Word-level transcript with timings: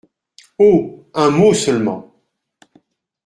Oh! 0.57 1.07
un 1.13 1.29
mot 1.29 1.53
seulement. 1.53 2.15